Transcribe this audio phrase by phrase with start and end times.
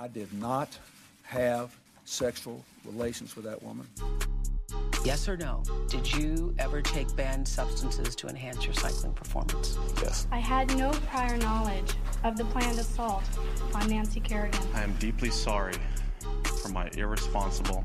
[0.00, 0.78] I did not
[1.24, 3.86] have sexual relations with that woman.
[5.04, 5.62] Yes or no?
[5.90, 9.76] Did you ever take banned substances to enhance your cycling performance?
[10.00, 10.26] Yes.
[10.32, 11.92] I had no prior knowledge
[12.24, 13.24] of the planned assault
[13.74, 14.62] on Nancy Kerrigan.
[14.72, 15.74] I am deeply sorry
[16.62, 17.84] for my irresponsible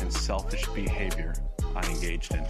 [0.00, 1.34] and selfish behavior
[1.76, 2.42] I engaged in.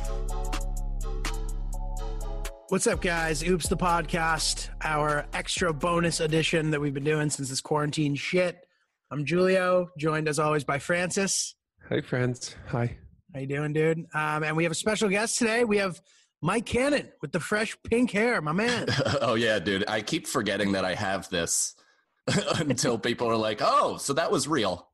[2.71, 3.47] What's up, guys?
[3.47, 8.67] Oops, the podcast, our extra bonus edition that we've been doing since this quarantine shit.
[9.15, 11.55] I'm Julio, joined as always by Francis.
[11.89, 12.57] Hey, friends.
[12.67, 12.97] Hi.
[13.33, 13.99] How you doing, dude?
[14.13, 15.63] Um, and we have a special guest today.
[15.63, 16.01] We have
[16.43, 18.87] Mike Cannon with the fresh pink hair, my man.
[19.21, 19.85] oh yeah, dude.
[19.87, 21.77] I keep forgetting that I have this
[22.59, 24.89] until people are like, "Oh, so that was real."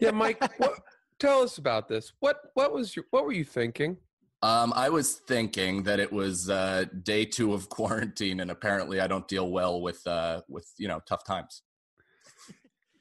[0.00, 0.42] Yeah, Mike.
[0.58, 0.80] what,
[1.20, 2.14] tell us about this.
[2.18, 3.96] What what was your what were you thinking?
[4.42, 9.06] Um, I was thinking that it was uh, day two of quarantine, and apparently I
[9.06, 11.62] don't deal well with uh, with you know tough times.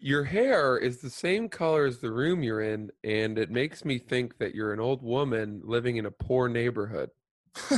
[0.05, 3.97] Your hair is the same color as the room you're in, and it makes me
[3.97, 7.09] think that you're an old woman living in a poor neighborhood.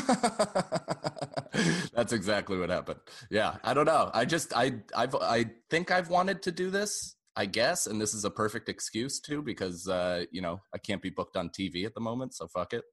[1.94, 3.00] That's exactly what happened.
[3.32, 4.12] Yeah, I don't know.
[4.14, 7.16] I just I I've I think I've wanted to do this.
[7.38, 11.02] I guess, and this is a perfect excuse too, because uh, you know I can't
[11.02, 12.84] be booked on TV at the moment, so fuck it.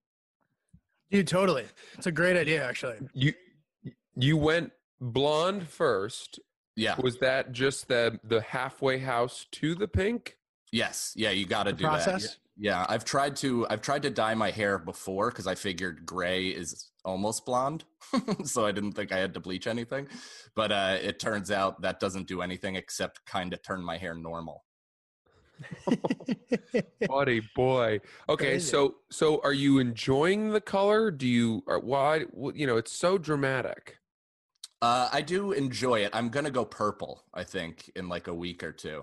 [1.11, 1.65] Dude, totally.
[1.95, 2.99] It's a great idea, actually.
[3.13, 3.33] You
[4.15, 6.39] you went blonde first.
[6.77, 6.97] Yeah.
[7.01, 10.37] Was that just the the halfway house to the pink?
[10.73, 11.13] Yes.
[11.15, 12.23] Yeah, you got to do process?
[12.23, 12.37] that.
[12.57, 12.73] Yeah.
[12.73, 16.49] yeah, I've tried to I've tried to dye my hair before because I figured gray
[16.49, 17.85] is almost blonde,
[18.45, 20.09] so I didn't think I had to bleach anything.
[20.55, 24.15] But uh, it turns out that doesn't do anything except kind of turn my hair
[24.15, 24.65] normal.
[27.09, 28.01] Buddy boy.
[28.29, 31.11] Okay, so so are you enjoying the color?
[31.11, 33.99] Do you or why you know, it's so dramatic.
[34.85, 36.11] Uh, I do enjoy it.
[36.13, 37.25] I'm gonna go purple.
[37.33, 39.03] I think in like a week or two.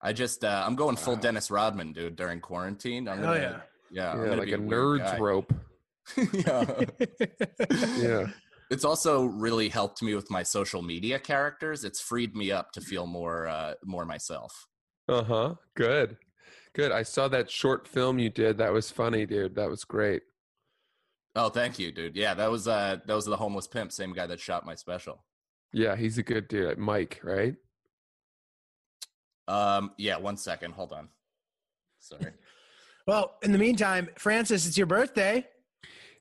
[0.00, 1.20] I just uh, I'm going full Wow.
[1.20, 2.14] Dennis Rodman, dude.
[2.14, 3.60] During quarantine, I'm gonna, yeah.
[3.90, 5.18] yeah, I'm yeah, like be a nerd's guy.
[5.18, 5.52] rope.
[6.32, 6.80] yeah.
[7.96, 8.26] Yeah.
[8.70, 11.82] It's also really helped me with my social media characters.
[11.82, 14.68] It's freed me up to feel more uh, more myself.
[15.08, 15.56] Uh-huh.
[15.74, 16.16] Good.
[16.74, 16.92] Good.
[16.92, 18.58] I saw that short film you did.
[18.58, 19.56] That was funny, dude.
[19.56, 20.22] That was great.
[21.38, 22.16] Oh, thank you, dude.
[22.16, 25.24] Yeah, that was uh that was the homeless pimp, same guy that shot my special.
[25.72, 26.78] Yeah, he's a good dude.
[26.78, 27.54] Mike, right?
[29.46, 31.08] Um yeah, one second, hold on.
[32.00, 32.32] Sorry.
[33.06, 35.46] well, in the meantime, Francis, it's your birthday.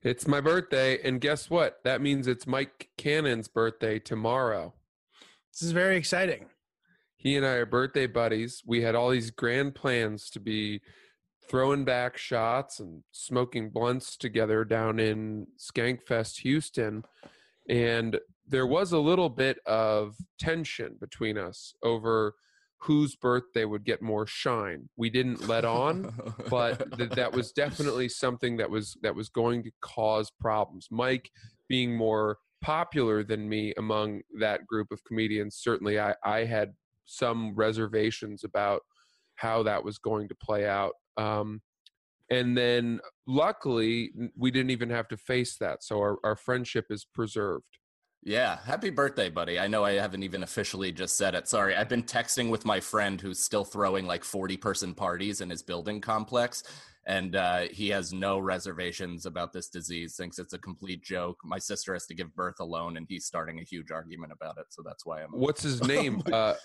[0.04, 1.80] It's my birthday, and guess what?
[1.84, 4.76] That means it's Mike Cannon's birthday tomorrow.
[5.52, 6.46] This is very exciting.
[7.16, 8.62] He and I are birthday buddies.
[8.64, 10.82] We had all these grand plans to be
[11.50, 17.04] throwing back shots and smoking blunts together down in Skankfest, Houston.
[17.70, 22.36] And there was a little bit of tension between us over
[22.80, 24.88] whose birthday would get more shine.
[24.98, 26.14] We didn't let on,
[26.50, 30.88] but th- that was definitely something that was that was going to cause problems.
[30.92, 31.30] Mike
[31.68, 36.74] being more popular than me among that group of comedians, certainly I, I had
[37.06, 38.82] some reservations about
[39.36, 40.94] how that was going to play out.
[41.18, 41.62] Um,
[42.30, 45.84] and then luckily we didn't even have to face that.
[45.84, 47.78] So our, our friendship is preserved.
[48.24, 49.58] Yeah, happy birthday, buddy.
[49.60, 51.48] I know I haven't even officially just said it.
[51.48, 51.76] Sorry.
[51.76, 55.64] I've been texting with my friend who's still throwing like 40 person parties in his
[55.64, 56.64] building complex.
[57.06, 61.38] And uh, he has no reservations about this disease, thinks it's a complete joke.
[61.46, 64.66] My sister has to give birth alone, and he's starting a huge argument about it.
[64.72, 65.30] So that's why I'm.
[65.32, 66.22] What's his name?
[66.30, 66.56] Uh,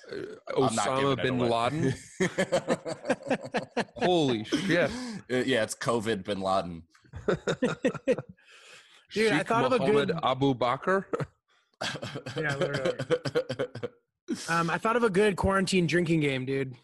[0.50, 1.38] Osama bin.
[1.38, 1.94] Laden.
[3.98, 4.90] Holy shit.
[5.30, 6.82] Uh, yeah, it's COVID bin Laden.
[7.28, 7.36] Dude,
[9.32, 11.04] I Sheikh thought of a Mohammed good- Abu Bakr.
[12.36, 12.98] Yeah, literally.
[14.48, 16.74] Um, I thought of a good quarantine drinking game, dude.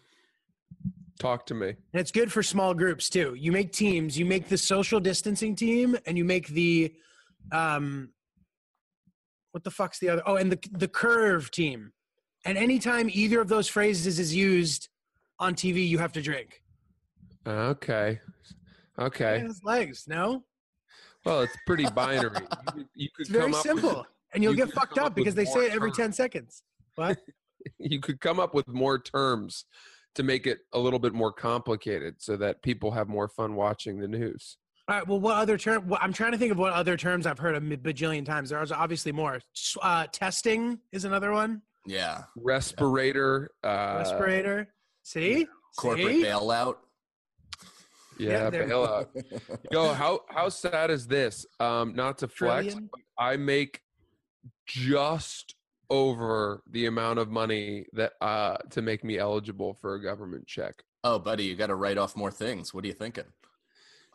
[1.19, 1.69] Talk to me.
[1.69, 3.33] And it's good for small groups too.
[3.33, 4.19] You make teams.
[4.19, 6.93] You make the social distancing team, and you make the,
[7.51, 8.09] um,
[9.51, 10.21] what the fuck's the other?
[10.27, 11.91] Oh, and the the curve team.
[12.45, 14.87] And anytime either of those phrases is used
[15.39, 16.61] on TV, you have to drink.
[17.47, 18.19] Okay.
[18.99, 19.37] Okay.
[19.37, 20.03] It has legs.
[20.07, 20.43] No,
[21.25, 22.41] Well, it's pretty binary.
[22.41, 24.97] You could, you could it's very come up with- simple, and you'll you get fucked
[24.97, 26.63] up up because they say it every ten seconds.
[26.95, 27.17] What?
[27.79, 29.65] you could come up with more terms
[30.15, 33.99] to make it a little bit more complicated so that people have more fun watching
[33.99, 34.57] the news.
[34.87, 35.07] All right.
[35.07, 35.87] Well, what other term?
[35.87, 38.49] Well, I'm trying to think of what other terms I've heard a mi- bajillion times.
[38.49, 39.39] There's obviously more.
[39.81, 41.61] Uh, testing is another one.
[41.85, 43.49] yeah, Respirator.
[43.63, 44.73] Uh, Respirator.
[45.03, 45.47] See?
[45.77, 46.23] corporate See?
[46.23, 46.75] bailout.
[48.17, 49.07] Yeah, Yeah, bailout.
[49.71, 51.45] Yo, how how sad is this?
[51.59, 53.81] Um, not to flex, but I make
[54.65, 55.55] just
[55.89, 60.83] over the amount of money that uh to make me eligible for a government check.
[61.03, 62.73] Oh, buddy, you got to write off more things.
[62.73, 63.23] What are you thinking?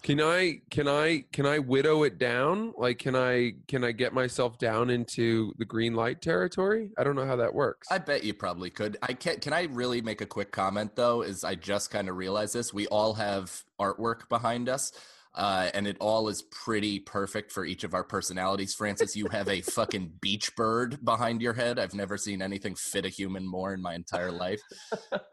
[0.02, 2.74] Can I can I can I widow it down?
[2.76, 6.90] Like can I can I get myself down into the green light territory?
[6.98, 7.88] I don't know how that works.
[7.90, 8.98] I bet you probably could.
[9.02, 11.22] I can Can I really make a quick comment though?
[11.22, 12.74] Is I just kind of realized this.
[12.74, 14.92] We all have artwork behind us.
[15.34, 18.72] Uh, and it all is pretty perfect for each of our personalities.
[18.72, 21.78] Francis, you have a fucking beach bird behind your head.
[21.78, 24.60] I've never seen anything fit a human more in my entire life.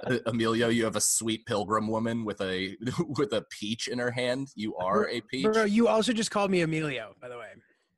[0.04, 2.76] Uh, Emilio, you have a sweet pilgrim woman with a
[3.18, 4.48] with a peach in her hand.
[4.56, 5.46] You are a peach.
[5.46, 7.50] Bro, you also just called me Emilio, by the way.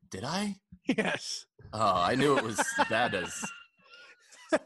[0.10, 0.58] Did I?
[0.86, 1.46] Yes.
[1.72, 3.46] Oh, I knew it was that is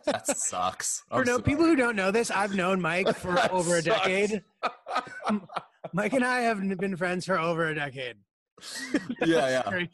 [0.05, 1.03] that sucks.
[1.09, 1.43] For I'm no sorry.
[1.43, 4.43] people who don't know this, I've known Mike for over a decade.
[5.97, 8.17] Mike and I have been friends for over a decade.
[9.25, 9.85] yeah, yeah.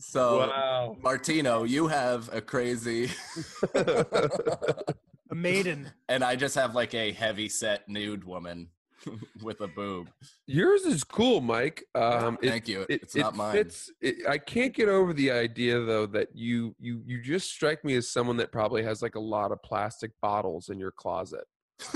[0.00, 0.96] So wow.
[1.00, 3.08] Martino, you have a crazy
[3.76, 5.92] A maiden.
[6.08, 8.68] and I just have like a heavy set nude woman
[9.44, 10.10] with a boob.
[10.48, 11.84] Yours is cool, Mike.
[11.94, 12.80] Um it, Thank you.
[12.88, 13.52] it, it's it not mine.
[13.52, 17.84] fits it, I can't get over the idea though that you you you just strike
[17.84, 21.44] me as someone that probably has like a lot of plastic bottles in your closet.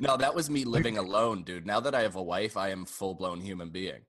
[0.00, 1.66] no, that was me living alone, dude.
[1.66, 4.02] Now that I have a wife, I am full blown human being.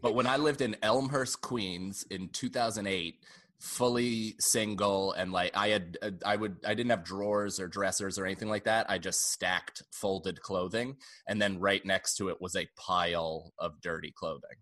[0.00, 3.16] but when I lived in Elmhurst, Queens in 2008,
[3.60, 8.18] fully single and like I had uh, I would I didn't have drawers or dressers
[8.18, 8.90] or anything like that.
[8.90, 10.96] I just stacked folded clothing
[11.28, 14.58] and then right next to it was a pile of dirty clothing.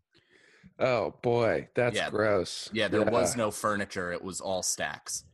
[0.78, 2.10] Oh boy, that's Yeah.
[2.10, 2.70] gross.
[2.72, 4.12] Yeah, there was no furniture.
[4.12, 5.24] It was all stacks.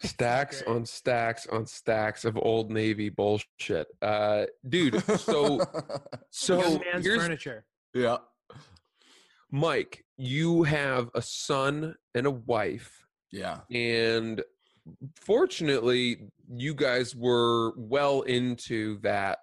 [0.00, 3.86] Stacks on stacks on stacks of old navy bullshit.
[4.02, 5.60] Uh dude, so
[6.30, 6.58] so
[6.92, 7.64] man's here's furniture.
[7.94, 8.18] yeah.
[9.50, 13.60] Mike, you have a son and a wife Yeah.
[13.70, 14.42] and
[15.20, 16.18] fortunately
[16.52, 19.38] you guys were well into that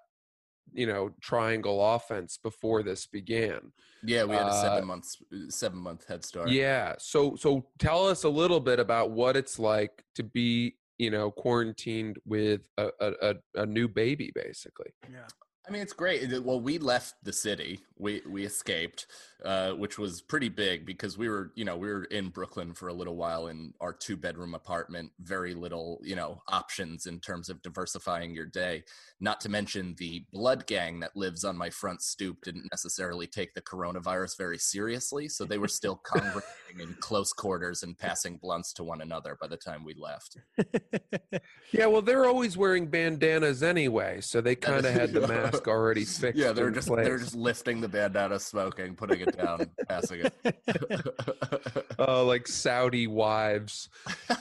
[0.73, 3.71] you know triangle offense before this began
[4.03, 5.17] Yeah, we had a Uh, seven months
[5.49, 6.49] seven month head start.
[6.49, 11.09] yeah so so tell us a little bit about what it's like to be you
[11.11, 13.33] know quarantined with a a, a,
[13.63, 15.27] a new baby basically Yeah.
[15.65, 16.19] I mean, it's great.
[16.43, 17.79] Well, we left the city.
[18.03, 19.07] We we escaped,
[19.43, 22.89] uh, which was pretty big because we were, you know, we were in Brooklyn for
[22.89, 25.11] a little while in our two bedroom apartment.
[25.19, 28.83] Very little, you know, options in terms of diversifying your day.
[29.19, 33.53] Not to mention the blood gang that lives on my front stoop didn't necessarily take
[33.53, 38.73] the coronavirus very seriously, so they were still congregating in close quarters and passing blunts
[38.73, 40.37] to one another by the time we left.
[41.71, 46.05] yeah well they're always wearing bandanas anyway so they kind of had the mask already
[46.05, 51.95] fixed Yeah, they're just they're just lifting the bandana, smoking, putting it down, passing it.
[51.99, 53.87] oh like saudi wives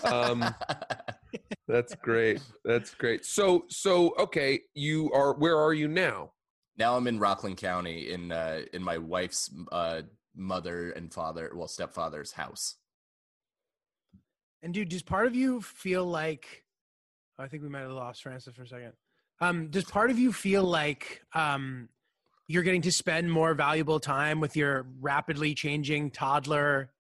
[0.05, 0.43] um
[1.69, 2.43] That's great.
[2.65, 3.25] That's great.
[3.25, 6.33] So so okay, you are where are you now?
[6.77, 10.03] now I'm in Rockland County in uh, in my wife's uh,
[10.35, 12.77] mother and father, well stepfather's house.
[14.63, 16.65] And dude, does part of you feel like
[17.39, 18.93] I think we might have lost Francis for a second.
[19.41, 21.89] Um, does part of you feel like um,
[22.53, 26.91] you're getting to spend more valuable time with your rapidly changing toddler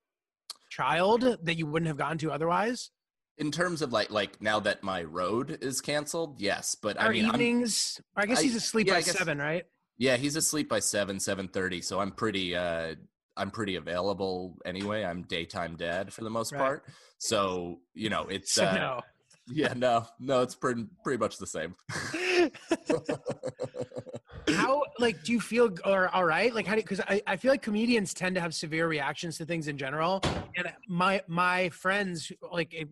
[0.70, 2.90] child that you wouldn't have gotten to otherwise?
[3.38, 7.12] In terms of like like now that my road is canceled, yes, but I Our
[7.12, 9.64] mean, I'm- evenings, I guess he's asleep yeah, by guess- seven, right?
[9.98, 12.94] yeah, he's asleep by seven seven thirty, so I'm pretty uh,
[13.36, 15.04] I'm pretty available anyway.
[15.04, 16.58] I'm daytime dad for the most Right.
[16.60, 16.84] part,
[17.18, 19.00] so you know it's So uh, no.
[19.48, 21.74] yeah no no it's pretty pretty much the same.
[24.50, 27.50] how like do you feel or all right like how do because I, I feel
[27.50, 30.20] like comedians tend to have severe reactions to things in general
[30.56, 32.84] and my my friends like eh,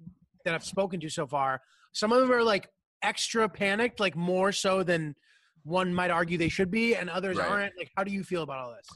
[0.45, 1.61] that i've spoken to so far
[1.93, 2.69] some of them are like
[3.03, 5.15] extra panicked like more so than
[5.65, 7.49] one might argue they should be and others Right.
[7.51, 8.89] aren't like how do you feel about all this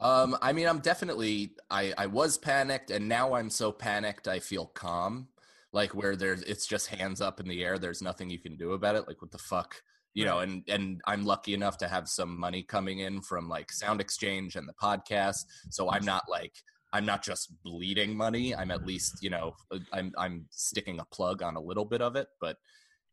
[0.00, 4.40] Um, I mean, I'm definitely I I was panicked, and now I'm so panicked I
[4.40, 5.28] feel calm.
[5.72, 7.78] Like where there's it's just hands up in the air.
[7.78, 9.06] There's nothing you can do about it.
[9.08, 9.82] Like what the fuck,
[10.14, 10.38] you know?
[10.38, 14.56] And and I'm lucky enough to have some money coming in from like Sound Exchange
[14.56, 16.54] and the podcast, so I'm not like
[16.92, 18.54] I'm not just bleeding money.
[18.54, 22.00] I'm at least you know uh, I'm I'm sticking a plug on a little bit
[22.00, 22.56] of it, but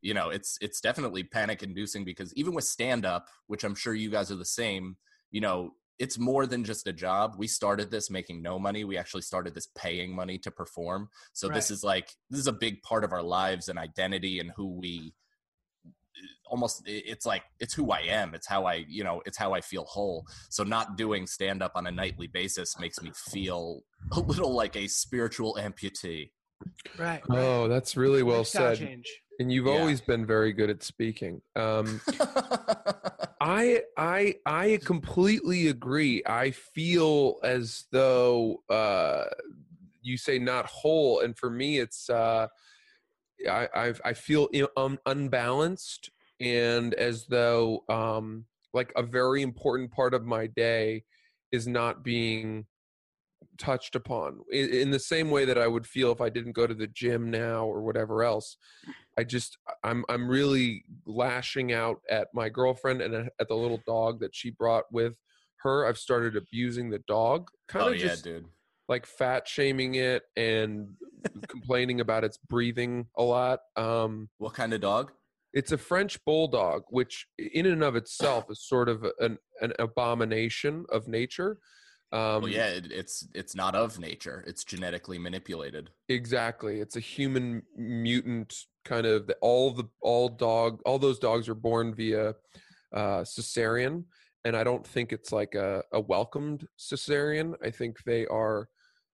[0.01, 3.93] you know it's it's definitely panic inducing because even with stand up, which I'm sure
[3.93, 4.95] you guys are the same,
[5.31, 7.35] you know it's more than just a job.
[7.37, 8.83] We started this making no money.
[8.83, 11.09] We actually started this paying money to perform.
[11.33, 14.51] So this is like this is a big part of our lives and identity and
[14.55, 15.13] who we
[16.45, 18.33] almost it's like it's who I am.
[18.35, 20.25] It's how I, you know, it's how I feel whole.
[20.49, 24.75] So not doing stand up on a nightly basis makes me feel a little like
[24.75, 26.31] a spiritual amputee.
[26.97, 27.21] Right.
[27.29, 28.87] Oh, that's really well Lifestyle said.
[28.87, 29.21] Change.
[29.39, 29.79] And you've Yeah.
[29.79, 31.41] always been very good at speaking.
[31.55, 31.99] Um,
[33.41, 36.21] I I I completely agree.
[36.25, 39.25] I feel as though uh,
[40.01, 42.47] you say not whole, and for me, it's uh,
[43.49, 50.13] I I've, I feel um, unbalanced, and as though um, like a very important part
[50.13, 51.03] of my day
[51.51, 52.65] is not being
[53.57, 56.65] touched upon in, in the same way that I would feel if I didn't go
[56.65, 58.57] to the gym now or whatever else.
[59.17, 64.19] I just I'm I'm really lashing out at my girlfriend and at the little dog
[64.21, 65.15] that she brought with
[65.63, 65.85] her.
[65.85, 68.45] I've started abusing the dog, kind oh of yeah, just dude.
[68.87, 70.89] Like fat shaming it and
[71.47, 73.59] complaining about its breathing a lot.
[73.75, 75.11] Um, What kind of dog?
[75.53, 80.85] it's a French bulldog, which in and of itself is sort of an an abomination
[80.89, 81.57] of nature.
[82.13, 84.43] Um, well, yeah, it, it's it's not of nature.
[84.47, 85.89] It's genetically manipulated.
[86.09, 86.79] Exactly.
[86.79, 88.53] It's a human mutant
[88.85, 92.33] kind of the, all the all dog all those dogs are born via
[92.93, 94.05] uh cesarean
[94.45, 97.55] and I don't think it's like a, a welcomed cesarean.
[97.63, 98.67] I think they are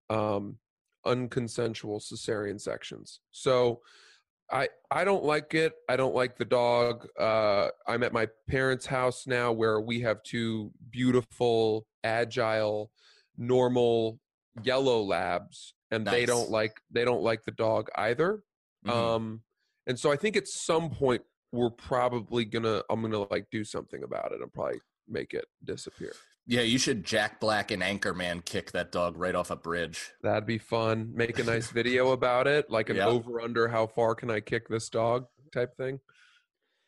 [0.10, 0.58] um
[1.06, 3.20] unconsensual cesarean sections.
[3.32, 3.82] So
[4.52, 5.74] I I don't like it.
[5.90, 7.08] I don't like the dog.
[7.20, 12.92] Uh I'm at my parents' house now where we have two beautiful, agile,
[13.38, 14.20] normal
[14.64, 18.44] yellow labs and they don't like they don't like the dog either.
[18.86, 18.92] Mhm.
[18.92, 19.42] Um
[19.86, 24.04] and so I think at some point we're probably gonna I'm gonna like do something
[24.04, 26.14] about it I'm probably make it disappear.
[26.46, 30.12] yeah, you should Jack Black and Anchorman kick that dog right off a bridge.
[30.24, 31.12] That'd be fun.
[31.14, 33.08] Make a nice video about it, like an Yeah.
[33.08, 36.00] over under how far can I kick this dog type thing.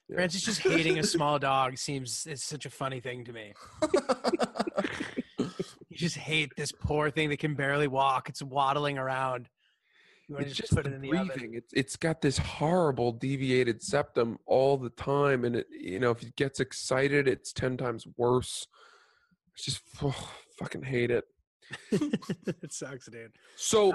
[0.07, 0.15] Yeah.
[0.15, 3.53] Francis just hating a small dog seems it's such a funny thing to me.
[5.91, 8.29] You just hate this poor thing that can barely walk.
[8.29, 9.49] It's waddling around.
[10.37, 11.29] It's just, put it in the breathing.
[11.31, 11.51] oven.
[11.53, 16.21] It's it's got this horrible deviated septum all the time, and it you know if
[16.21, 18.67] it gets excited, it's ten times worse.
[19.55, 21.25] It's just oh, fucking hate it.
[21.91, 23.31] it sucks, dude.
[23.55, 23.93] So,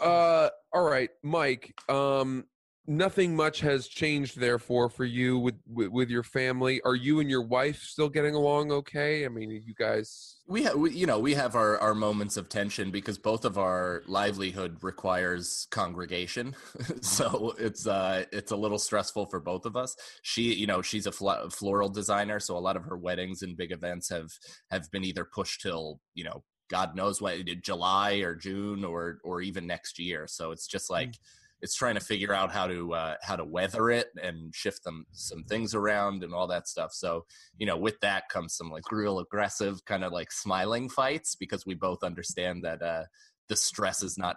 [0.00, 1.74] Uh, uh, all right, Mike.
[1.88, 2.44] Um,
[2.86, 6.80] nothing much has changed, therefore, for you with, with with your family.
[6.84, 9.24] Are you and your wife still getting along okay?
[9.24, 10.36] I mean, you guys.
[10.48, 13.58] we have, we, you know, we have our, our moments of tension because both of
[13.58, 16.54] our livelihood requires congregation.
[17.00, 19.96] so it's, uh, it's a little stressful for both of us.
[20.22, 22.40] She, you know, she's a fl- floral designer.
[22.40, 24.30] So a lot of her weddings and big events have,
[24.70, 29.42] have been either pushed till, you know, God knows what, July or June or, or
[29.42, 30.26] even next year.
[30.26, 31.14] So it's just like,
[31.62, 35.06] it's trying to figure out how to uh, how to weather it and shift them
[35.12, 36.92] some things around and all that stuff.
[36.92, 37.24] So
[37.56, 41.64] you know, with that comes some like real aggressive kind of like smiling fights because
[41.64, 43.04] we both understand that uh,
[43.48, 44.36] the stress is not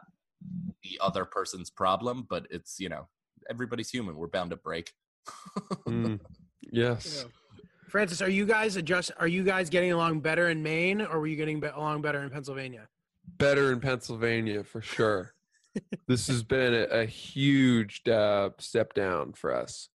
[0.83, 3.07] the other person's problem, but it's you know
[3.49, 4.15] everybody's human.
[4.15, 4.93] We're bound to break.
[5.87, 6.19] Mm,
[6.61, 7.25] yes.
[7.89, 9.11] Francis, are you guys adjust?
[9.17, 12.21] Are you guys getting along better in Maine, or were you getting be- along better
[12.21, 12.87] in Pennsylvania?
[13.37, 15.34] Better in Pennsylvania for sure.
[16.07, 19.89] This has been a, a huge uh, step down for us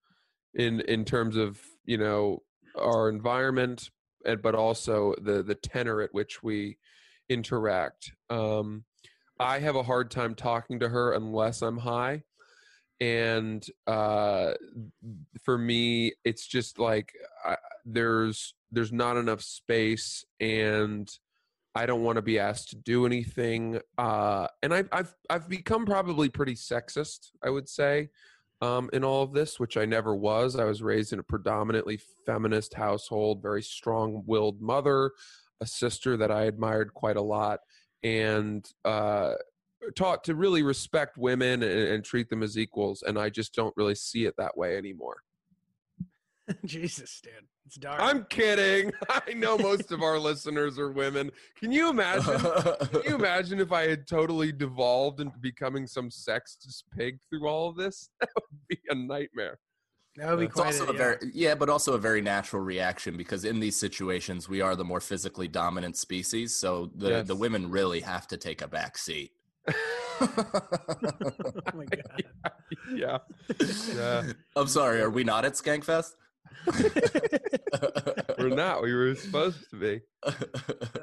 [0.54, 2.42] in in terms of you know
[2.78, 3.90] our environment
[4.26, 6.78] and but also the the tenor at which we
[7.30, 8.12] interact.
[8.30, 8.84] Um
[9.40, 12.24] i have a hard time talking to her unless i'm high
[13.00, 14.54] and uh
[15.44, 17.14] for me it's just like
[17.46, 17.56] I,
[17.86, 21.08] there's there's not enough space and
[21.78, 23.80] I don't want to be asked to do anything.
[24.00, 28.10] Uh, and I've, I've, I've become probably pretty sexist, I would say,
[28.64, 30.56] um, in all of this, which I never was.
[30.56, 35.12] I was raised in a predominantly feminist household, very strong willed mother,
[35.62, 37.60] a sister that I admired quite a lot,
[38.02, 39.34] and uh,
[39.96, 43.04] taught to really respect women and, and treat them as equals.
[43.06, 45.18] And I just don't really see it that way anymore.
[46.66, 47.34] Jesus, dude,
[47.68, 48.00] it's dark.
[48.02, 48.92] I'm kidding.
[49.10, 51.30] I know most of our listeners are women.
[51.60, 52.40] Can you imagine?
[52.40, 57.70] Can you imagine if I had totally devolved into becoming some sexist pig through all
[57.70, 58.10] of this?
[58.22, 59.60] That would be a nightmare.
[60.16, 60.98] that would be It's quite also a, a yeah.
[60.98, 64.86] very yeah, but also a very natural reaction because in these situations we are the
[64.86, 67.28] more physically dominant species, so the Yes.
[67.28, 69.32] the women really have to take a back seat.
[70.20, 70.26] Oh
[71.74, 72.24] my god.
[72.96, 73.18] yeah.
[73.94, 74.24] Yeah.
[74.56, 76.14] I'm sorry, are we not at Skankfest?
[78.38, 78.82] We're not.
[78.82, 80.02] We were supposed to be.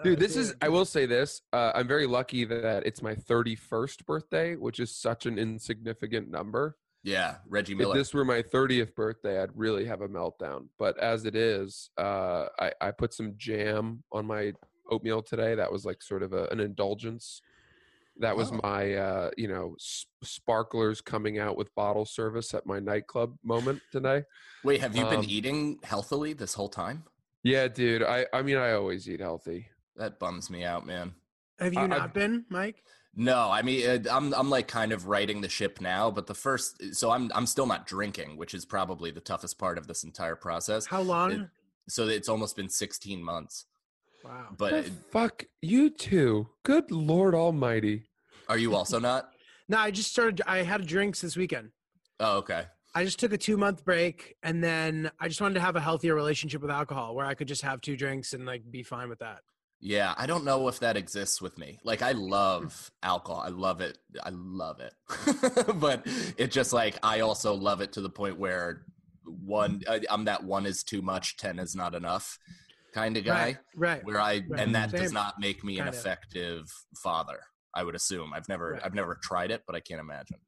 [0.03, 1.43] Dude, this is, I will say this.
[1.53, 6.77] Uh, I'm very lucky that it's my 31st birthday, which is such an insignificant number.
[7.03, 7.95] yeah, Reggie Miller.
[7.95, 10.69] If this were my 30th birthday, I'd really have a meltdown.
[10.79, 14.53] But as it is, uh, I, I put some jam on my
[14.91, 15.55] oatmeal today.
[15.55, 17.41] That was like sort of a, an indulgence.
[18.19, 18.61] That was Oh.
[18.63, 23.83] my, uh, you know, s- sparklers coming out with bottle service at my nightclub moment
[23.91, 24.23] today.
[24.63, 27.05] Wait, have you been Um, eating healthily this whole time?
[27.43, 28.03] Yeah, dude.
[28.03, 29.69] I, I mean, I always eat healthy.
[29.97, 31.15] That bums me out, man.
[31.59, 32.85] Have you I- not I've- been, Mike?
[33.17, 36.35] No, I mean uh, I'm I'm like kind of righting the ship now, but the
[36.35, 40.03] first so I'm I'm still not drinking, which is probably the toughest part of this
[40.03, 40.87] entire process.
[40.87, 41.49] How long?
[41.89, 43.67] So it's almost been 16 months.
[44.25, 44.49] Wow.
[44.57, 46.49] But The fuck you too.
[46.65, 48.05] Good Lord Almighty.
[48.49, 49.31] are you also not?
[49.67, 50.43] No, I just started.
[50.47, 51.71] I had drinks this weekend.
[52.21, 52.67] Oh, okay.
[52.95, 55.81] I just took a two month break, and then I just wanted to have a
[55.81, 59.09] healthier relationship with alcohol, where I could just have two drinks and like be fine
[59.09, 59.39] with that.
[59.81, 61.79] Yeah, I don't know if that exists with me.
[61.83, 62.19] Like I hmm.
[62.19, 63.43] love alcohol.
[63.43, 63.97] I love it.
[64.23, 64.93] I love it.
[65.81, 68.83] but it just like I also love it to the point where
[69.25, 72.39] one I- I'm that one is too much, 10 is not enough
[72.95, 73.57] kind of guy Right.
[73.77, 74.05] Right.
[74.05, 74.61] where I Right.
[74.61, 75.99] and that does not make me an Kinda.
[75.99, 76.71] effective
[77.03, 77.41] father.
[77.75, 78.33] I would assume.
[78.33, 78.83] I've never Right.
[78.85, 80.39] I've never tried it, but I can't imagine.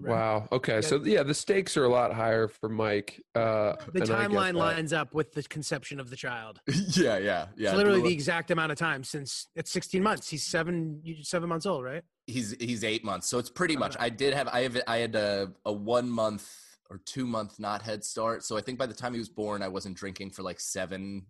[0.00, 0.10] right.
[0.10, 0.48] Wow.
[0.52, 0.80] Okay.
[0.80, 3.20] So yeah, the stakes are a lot higher for Mike.
[3.34, 6.60] Uh, The and I get timeline lines up with the conception of the child.
[6.96, 7.70] yeah, yeah, yeah.
[7.70, 10.28] it's literally the exact amount of time since it's 16 months.
[10.28, 12.04] He's seven, seven months old, right?
[12.26, 15.14] he's he's eight months so it's pretty much i did have i have i had
[15.14, 16.46] a, a one month
[16.90, 19.62] or two month not head start so i think by the time he was born
[19.62, 21.24] i wasn't drinking for like seven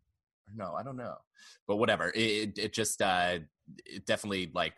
[0.55, 1.17] no i don't know
[1.67, 3.38] but whatever it, it, just uh
[3.87, 4.75] it definitely like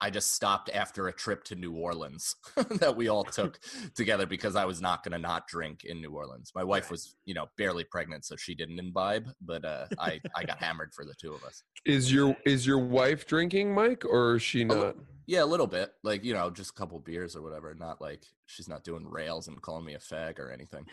[0.00, 2.34] i just stopped after a trip to new orleans
[2.80, 3.58] that we all took
[3.94, 7.16] together because i was not going to not drink in new orleans my wife was
[7.24, 11.04] you know barely pregnant so she didn't imbibe but uh i i got hammered for
[11.04, 14.96] the two of us Is your is your wife drinking, Mike, or is she not?
[15.26, 15.92] Yeah, a little bit.
[16.02, 17.74] Like, you know, just a couple beers or whatever.
[17.74, 20.86] Not like she's not doing rails and calling me a fag or anything.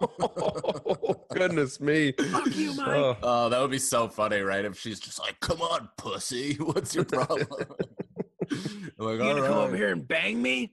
[0.00, 2.12] Oh, goodness me.
[2.12, 2.88] Fuck you, Mike.
[2.88, 4.64] Oh, Oh, that would be so funny, right?
[4.64, 6.54] If she's just like, come on, pussy.
[6.60, 7.46] What's your problem?
[8.50, 8.56] I'm
[8.98, 10.72] like, you gonna "All come over here and bang me?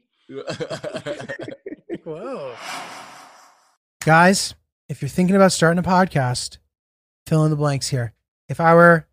[2.04, 2.56] Whoa.
[4.04, 4.56] Guys,
[4.90, 6.58] if you're thinking about starting a podcast,
[7.28, 8.14] fill in the blanks here.
[8.50, 9.08] If I were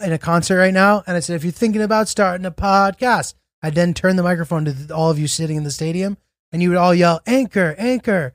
[0.00, 3.34] in a concert right now and I said, if you're thinking about starting a podcast,
[3.62, 6.16] I'd then turn the microphone to all of you sitting in the stadium
[6.50, 8.34] and you would all yell, Anchor, Anchor.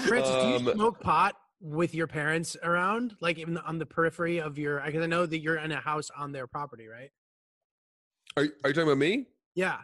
[0.00, 3.86] Francis, do you Um, smoke pot with your parents around, like in the, on the
[3.86, 4.82] periphery of your?
[4.84, 7.10] Because I know that you're in a house on their property, right?
[8.36, 9.26] are, are you talking about me?
[9.54, 9.78] Yeah.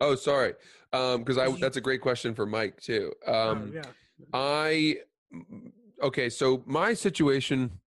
[0.00, 0.54] Oh, sorry.
[0.92, 3.12] Um, because I that's a great question for Mike too.
[3.26, 3.82] Um, oh, yeah.
[4.32, 4.96] I
[6.02, 7.80] okay, so my situation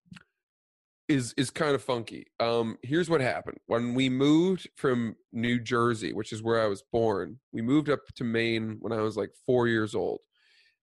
[1.07, 2.27] is is kind of funky.
[2.39, 6.83] Um, here's what happened when we moved from New Jersey, which is where I was
[6.91, 7.39] born.
[7.53, 10.19] We moved up to Maine when I was like four years old,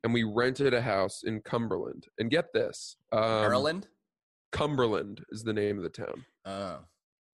[0.05, 2.07] and we rented a house in Cumberland.
[2.19, 3.89] And get this, um, Maryland?
[4.53, 6.25] Cumberland is the name of the town.
[6.45, 6.81] Oh.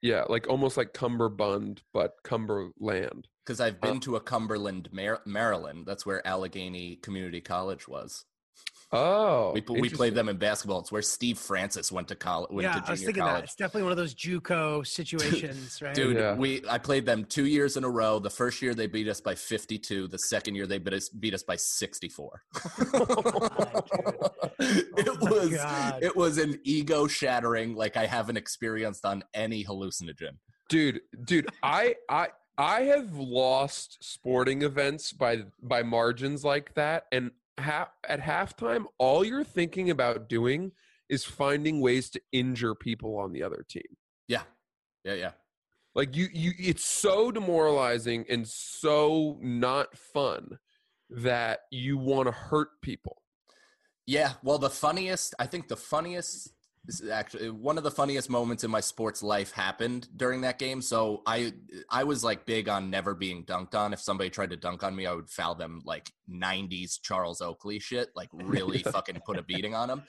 [0.01, 3.29] Yeah, like almost like Cumberbund, but Cumberland.
[3.45, 5.85] Because I've Uh, been to a Cumberland, Mar- Maryland.
[5.87, 8.25] That's where Allegany Community College was.
[8.93, 10.81] Oh, we, we played them in basketball.
[10.81, 12.51] It's where Steve Francis went to college.
[12.51, 13.45] Went yeah, to I was junior thinking that.
[13.45, 15.95] It's definitely one of those JUCO situations, right?
[15.95, 16.35] Dude, Yeah.
[16.35, 18.19] we I played them two years in a row.
[18.19, 20.09] The first year they beat us by 52.
[20.09, 22.43] The second year they beat us beat us by 64.
[24.59, 26.03] it Oh my was God.
[26.03, 30.33] it was an ego shattering like I haven't experienced on any hallucinogen.
[30.69, 37.31] dude dude i i i have lost sporting events by by margins like that and
[37.59, 40.73] ha- at halftime all you're thinking about doing
[41.09, 43.97] is finding ways to injure people on the other team.
[44.29, 44.43] Yeah,
[45.05, 45.33] yeah, yeah.
[45.95, 50.59] like you you it's so demoralizing and so not fun
[51.11, 53.23] that you want to hurt people.
[54.07, 56.53] Yeah, well, the funniest, I think the funniest,
[56.85, 60.59] this is actually one of the funniest moments in my sports life happened during that
[60.59, 60.81] game.
[60.81, 61.53] So I,
[61.91, 63.93] I was like big on never being dunked on.
[63.93, 67.79] If somebody tried to dunk on me, I would foul them like '90s Charles Oakley
[67.79, 70.03] shit, like really fucking put a beating on them.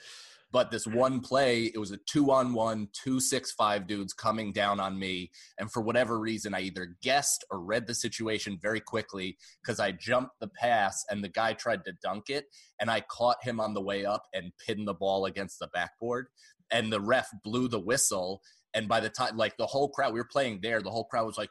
[0.52, 4.52] But this one play, it was a two on one, two six five dudes coming
[4.52, 5.30] down on me.
[5.58, 9.92] And for whatever reason, I either guessed or read the situation very quickly because I
[9.92, 12.44] jumped the pass and the guy tried to dunk it.
[12.78, 16.28] And I caught him on the way up and pinned the ball against the backboard.
[16.70, 18.42] And the ref blew the whistle.
[18.74, 21.26] And by the time, like the whole crowd, we were playing there, the whole crowd
[21.26, 21.50] was like,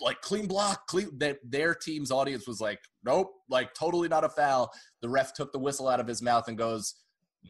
[0.00, 1.10] like clean block, clean.
[1.18, 4.72] That their team's audience was like, nope, like totally not a foul.
[5.02, 6.94] The ref took the whistle out of his mouth and goes,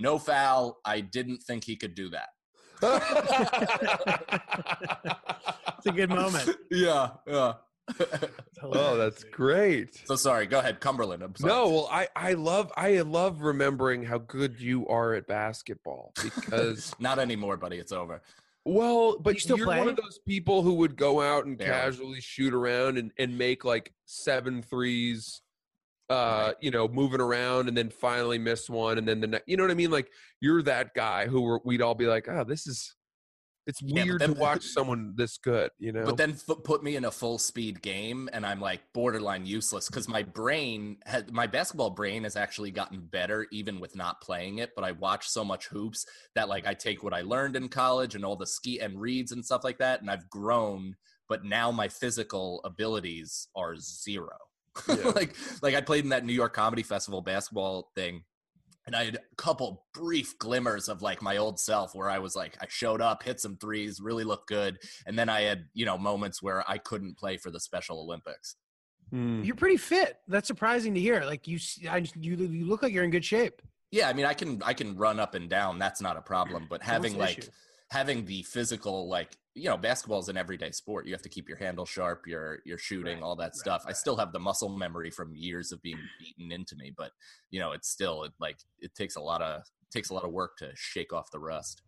[0.01, 0.79] no foul.
[0.85, 2.29] I didn't think he could do that.
[5.79, 6.51] It's a good moment.
[6.71, 7.53] yeah, yeah.
[8.63, 10.03] oh, that's great.
[10.07, 10.47] So sorry.
[10.47, 11.23] Go ahead, Cumberland.
[11.23, 11.53] I'm sorry.
[11.53, 16.93] No, well, I I love I love remembering how good you are at basketball because
[17.01, 17.79] not anymore, buddy.
[17.79, 18.21] It's over.
[18.65, 19.79] well, but You still you're play?
[19.79, 21.73] one of those people who would go out and Barely.
[21.73, 25.41] casually shoot around and and make like seven threes
[26.11, 29.57] uh you know moving around and then finally miss one and then the next you
[29.57, 30.09] know what i mean like
[30.41, 32.95] you're that guy who were, we'd all be like oh this is
[33.67, 36.83] it's Yeah, weird then- to watch someone this good you know But then f- put
[36.83, 41.31] me in a full speed game, and I'm like borderline useless because my brain, had,
[41.31, 44.71] my basketball brain, has actually gotten better even with not playing it.
[44.75, 48.15] But I watch so much hoops that like I take what I learned in college
[48.15, 50.97] and all the ski and reads and stuff like that, and I've grown.
[51.29, 54.39] But now my physical abilities are zero.
[54.89, 54.95] Yeah.
[55.15, 58.25] like like I played in that New York Comedy Festival basketball thing.
[58.87, 62.35] And I had a couple brief glimmers of like my old self where I was
[62.35, 64.79] like, I showed up, hit some threes, really looked good.
[65.07, 68.57] And then I had, you know, moments where I couldn't play for the Special Olympics.
[69.11, 69.43] Hmm.
[69.43, 70.17] You're pretty fit.
[70.27, 71.23] That's surprising to hear.
[71.25, 73.61] Like you, s- I, you, you look like you're in good shape.
[73.91, 75.79] Yeah, I mean, I can I can run up and down.
[75.79, 76.67] That's not a problem.
[76.69, 77.51] But having like issue?
[77.91, 81.07] having the physical, like you know, basketball is an everyday sport.
[81.07, 83.85] You have to keep your handle sharp, your your shooting, Right, all that right, stuff.
[83.87, 87.13] I still have the muscle memory from years of being beaten into me, but
[87.51, 90.33] you know, it's still it, like it takes a lot of takes a lot of
[90.33, 91.83] work to shake off the rust.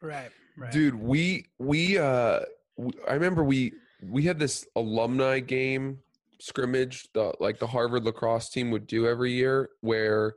[0.00, 0.30] Right.
[0.58, 0.72] Right.
[0.72, 2.40] dude we we uh
[2.76, 5.98] w- i remember we we had this alumni game
[6.40, 10.34] scrimmage the like the harvard lacrosse team would do every year where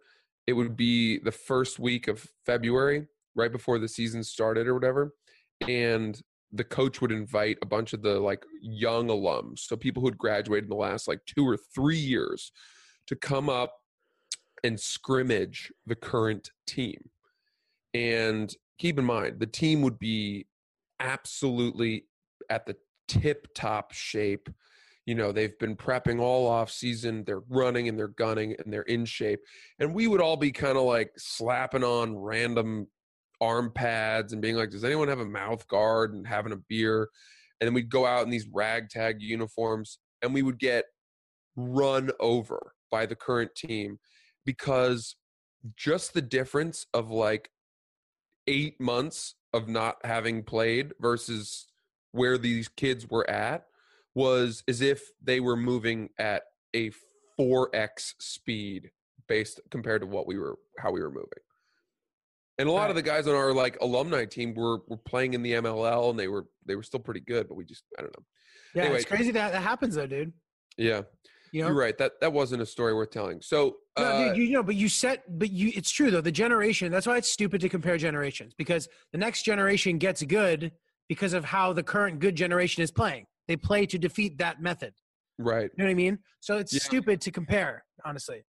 [0.47, 5.13] it would be the first week of february right before the season started or whatever
[5.67, 6.21] and
[6.55, 10.17] the coach would invite a bunch of the like young alums so people who had
[10.17, 12.51] graduated in the last like two or three years
[13.07, 13.73] to come up
[14.63, 17.09] and scrimmage the current team.
[17.93, 20.47] And keep in mind the team would be
[20.99, 22.05] absolutely
[22.49, 22.75] at the
[23.07, 24.49] tip top shape.
[25.05, 28.81] You know they've been prepping all off season they're running and they're gunning and they're
[28.83, 29.41] in shape.
[29.79, 32.87] And we would all be kind of like slapping on random
[33.41, 37.09] arm pads and being like does anyone have a mouth guard and having a beer?
[37.59, 40.85] And then we'd go out in these ragtag uniforms and we would get
[41.55, 43.99] run over by the current team
[44.45, 45.15] because
[45.75, 47.49] just the difference of like
[48.47, 51.67] eight months of not having played versus
[52.11, 53.65] where these kids were at
[54.13, 56.43] was as if they were moving at
[56.75, 56.91] a
[57.39, 58.91] 4x speed
[59.27, 61.44] based compared to what we were how we were moving
[62.57, 65.41] and a lot of the guys on our like alumni team were were playing in
[65.43, 68.15] the mll and they were they were still pretty good but we just i don't
[68.17, 68.25] know
[68.73, 68.97] yeah, anyway.
[68.97, 70.33] it's crazy that that happens though, dude.
[70.77, 71.01] yeah
[71.51, 74.37] You know, you're right that that wasn't a story worth telling so No, uh, dude,
[74.49, 76.19] you know, but you set, but you, it's true though.
[76.19, 80.73] The generation, that's why it's stupid to compare generations because the next generation gets good
[81.07, 83.25] because of how the current good generation is playing.
[83.47, 84.93] They play to defeat that method.
[85.37, 86.19] right You know what I mean?
[86.41, 86.79] So it's Yeah.
[86.89, 88.43] stupid to compare, honestly.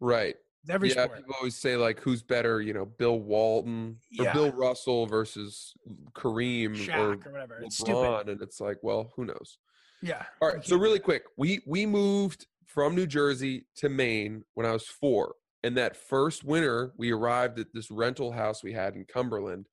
[0.00, 0.34] right
[0.68, 1.18] Every yeah, sport.
[1.18, 2.60] people always say like, who's better?
[2.60, 4.32] You know, Bill Walton or Yeah.
[4.32, 5.74] Bill Russell versus
[6.12, 7.60] Kareem Shaq or or whatever.
[7.62, 7.94] It's stupid.
[7.96, 9.58] LeBron, and it's like, well, who knows?
[10.02, 10.24] Yeah.
[10.40, 14.72] All right, so really quick, we we moved from New Jersey to Maine when I
[14.72, 19.04] was four, and that first winter we arrived at this rental house we had in
[19.04, 19.68] Cumberland,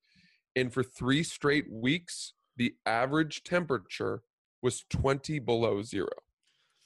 [0.56, 4.22] and for three straight weeks the average temperature
[4.62, 6.10] was twenty below zero.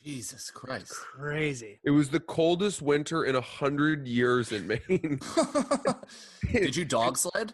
[0.03, 0.93] Jesus Christ.
[0.93, 1.79] Crazy.
[1.83, 5.19] It was the coldest winter in a hundred years in Maine.
[6.51, 7.53] Did you dog sled?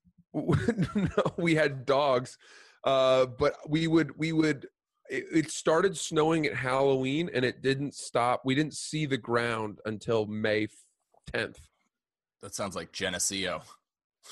[0.34, 2.36] no, we had dogs,
[2.84, 4.66] uh, but we would we would.
[5.10, 8.42] It, it started snowing at Halloween, and it didn't stop.
[8.44, 10.68] We didn't see the ground until May
[11.32, 11.58] tenth.
[12.42, 13.62] That sounds like Geneseo.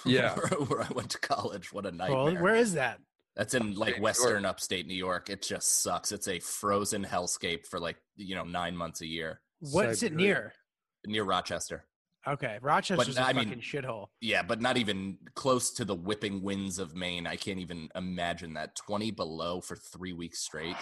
[0.05, 0.35] Yeah.
[0.35, 1.73] where I went to college.
[1.73, 2.25] What a nightmare.
[2.25, 3.01] Well, where is that?
[3.37, 5.29] That's in like Upstate New western upstate New York.
[5.31, 6.11] It just sucks.
[6.11, 10.17] It's a frozen hellscape for like, you know, nine months a year What's it Siberia.
[10.17, 10.53] near?
[11.07, 11.85] near Rochester.
[12.27, 14.07] Okay, Rochester's a I mean- fucking shithole.
[14.21, 17.25] Yeah, but not even close to the whipping winds of Maine.
[17.27, 18.75] I can't even imagine that.
[18.75, 20.75] 20 below for three weeks straight.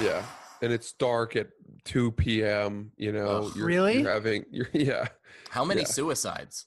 [0.00, 0.24] Yeah,
[0.62, 1.48] and it's dark at
[1.84, 2.92] two p.m.
[2.96, 3.52] You know, Ugh.
[3.56, 4.00] you're, Really?
[4.02, 5.08] You're having, you're, yeah,
[5.50, 5.86] How many Yeah.
[5.88, 6.66] suicides?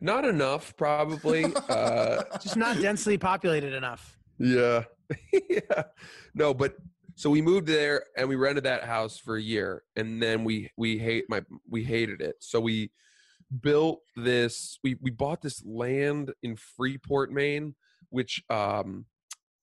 [0.00, 1.44] Not enough probably.
[1.68, 4.18] uh, Just not densely populated enough.
[4.38, 4.84] Yeah.
[5.50, 5.82] yeah.
[6.34, 6.76] No, but
[7.14, 10.70] so we moved there and we rented that house for a year and then we
[10.76, 12.36] we hate my we hated it.
[12.40, 12.90] So we
[13.60, 17.74] built this we we bought this land in Freeport, Maine,
[18.10, 19.06] which um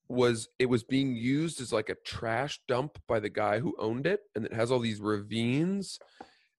[0.07, 4.05] was it was being used as like a trash dump by the guy who owned
[4.05, 5.97] it and it has all these ravines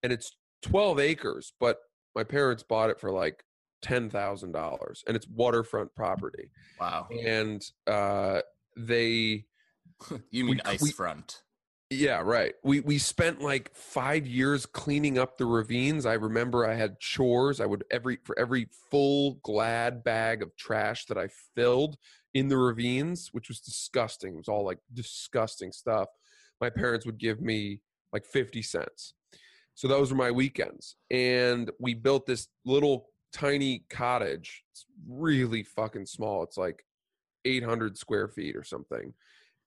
[0.03, 1.79] and it's 12 acres but
[2.17, 3.45] my parents bought it for like
[3.87, 7.09] $10,000 and it's waterfront property Wow.
[7.25, 8.40] and uh
[8.77, 9.46] they
[10.31, 11.42] You mean We- ice we- front?
[11.88, 12.53] Yeah, right.
[12.64, 16.05] We we spent like five years cleaning up the ravines.
[16.05, 17.61] I remember I had chores.
[17.61, 21.96] I would every for every full glad bag of trash that I filled
[22.35, 24.35] in the ravines, which was disgusting.
[24.35, 26.09] It was all like disgusting stuff.
[26.61, 29.14] My parents would give me like fifty cents.
[29.77, 34.64] So those were my weekends, and we built this little tiny cottage.
[34.72, 36.42] It's really fucking small.
[36.42, 36.85] It's like
[37.44, 39.14] eight hundred square feet or something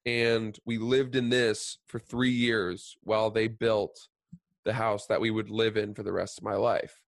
[0.06, 4.08] and we lived in this for three years while they built
[4.66, 7.02] the house that we would live in for the rest of my life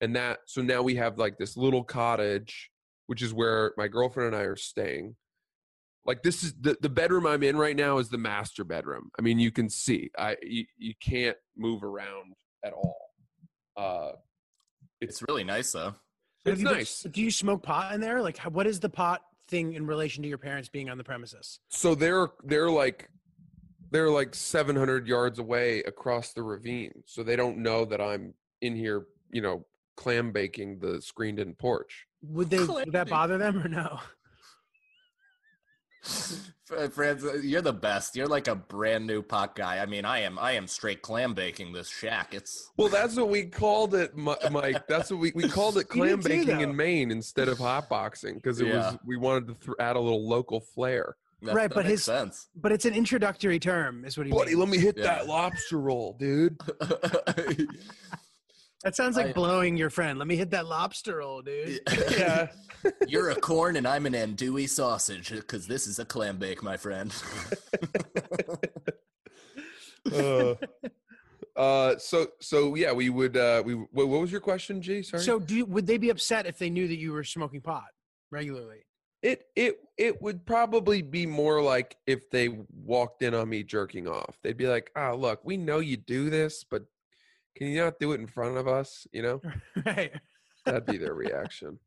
[0.00, 2.70] and that so now we have like this little cottage
[3.06, 5.14] which is where my girlfriend and i are staying
[6.04, 9.22] like this is the, the bedroom i'm in right now is the master bedroom i
[9.22, 12.32] mean you can see i you, you can't move around
[12.64, 13.10] at all
[13.76, 14.12] uh
[15.00, 15.94] It's really nice though.
[16.46, 18.22] Have it's you been- nice do you smoke pot in there?
[18.22, 21.04] Like, how- what is the pot thing in relation to your parents being on the
[21.04, 21.60] premises?
[21.68, 23.08] so they're they're like
[23.90, 28.74] they're like 700 yards away across the ravine so they don't know that i'm in
[28.74, 29.64] here you know
[29.96, 32.64] clam baking the screened in porch Would they?
[32.64, 34.00] Would that bother them or no?
[36.66, 38.16] Fr- Franz, you're the best.
[38.16, 39.78] You're like a brand new pot guy.
[39.78, 40.36] I mean, I am.
[40.38, 42.34] I am straight clam baking this shack.
[42.34, 46.20] It's well that's what we called it mike that's what we, we called it clam
[46.20, 48.76] baking in maine instead of hotboxing because it Yeah.
[48.92, 52.02] was we wanted to th- add a little local flair that, Right, that but his-
[52.02, 52.48] sense.
[52.56, 54.58] But it's an introductory term, is what he buddy means.
[54.58, 55.04] let me hit Yeah.
[55.04, 56.58] that lobster roll dude
[58.86, 60.16] That sounds like I- blowing your friend.
[60.16, 61.80] Let me hit that lobster roll, dude.
[62.16, 62.46] yeah
[63.08, 66.76] You're a corn and I'm an andouille sausage because this is a clam bake, my
[66.76, 67.12] friend.
[70.14, 70.54] uh,
[71.56, 75.20] uh so so yeah we would uh we what, what was your question g sorry
[75.20, 77.88] So, do you, would they be upset if they knew that you were smoking pot
[78.30, 78.84] regularly?
[79.20, 84.06] It it it would probably be more like if they walked in on me jerking
[84.06, 84.38] off.
[84.44, 86.84] They'd be like, "Ah, look, we know you do this, but
[87.56, 89.40] can you not do it in front of us?" You know,
[89.86, 90.12] right.
[90.64, 91.78] that'd be their reaction.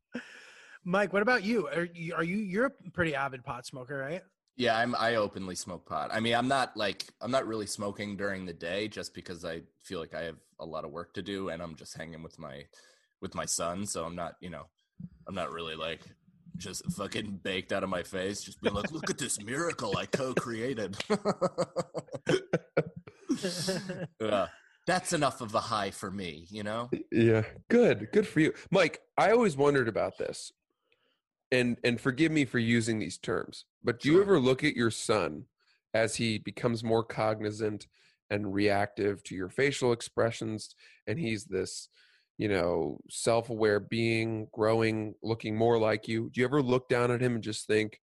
[0.84, 1.68] Mike, what about you?
[1.68, 4.22] Are you are you you're a pretty avid pot smoker, right?
[4.60, 4.94] yeah, I'm.
[4.94, 6.10] I openly smoke pot.
[6.12, 9.62] I mean, I'm not like I'm not really smoking during the day just because I
[9.82, 12.38] feel like I have a lot of work to do and I'm just hanging with
[12.38, 12.64] my
[13.22, 13.86] with my son.
[13.86, 14.66] So I'm not, you know,
[15.26, 16.02] I'm not really like
[16.58, 18.42] just fucking baked out of my face.
[18.42, 20.94] Just being like, look at this miracle I co-created.
[24.20, 24.48] yeah,
[24.86, 26.90] that's enough of a high for me, you know.
[27.12, 29.00] Yeah, good, good for you, Mike.
[29.16, 30.52] I always wondered about this,
[31.52, 34.22] and and forgive me for using these terms, but do you Sure.
[34.22, 35.46] ever look at your son
[35.94, 37.86] as he becomes more cognizant
[38.30, 40.74] and reactive to your facial expressions,
[41.06, 41.88] and he's this,
[42.38, 46.30] you know, self-aware being, growing, looking more like you?
[46.30, 48.00] Do you ever look down at him and just think,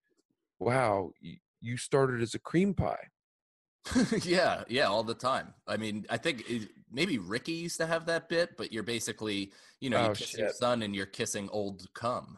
[0.60, 1.12] "Wow,
[1.62, 3.10] you started as a cream pie"?
[4.23, 5.54] yeah, yeah, all the time.
[5.67, 9.52] I mean, I think it, maybe Ricky used to have that bit, but you're basically,
[9.80, 12.38] you know, you Oh, kiss your son and you're kissing old cum.